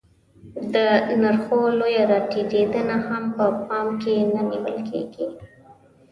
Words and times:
د 0.73 0.75
نرخو 1.21 1.59
لویه 1.79 2.03
راټیټېدنه 2.11 2.95
هم 3.07 3.23
په 3.35 3.45
پام 3.65 3.87
کې 4.01 4.15
نه 4.33 4.41
نیول 4.49 4.77
کېږي 4.89 5.27